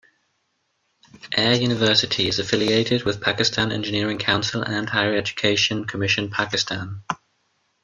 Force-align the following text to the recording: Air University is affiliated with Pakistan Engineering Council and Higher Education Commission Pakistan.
Air 1.31 1.53
University 1.53 2.27
is 2.27 2.39
affiliated 2.39 3.03
with 3.03 3.21
Pakistan 3.21 3.71
Engineering 3.71 4.17
Council 4.17 4.63
and 4.63 4.89
Higher 4.89 5.13
Education 5.15 5.85
Commission 5.85 6.31
Pakistan. 6.31 7.03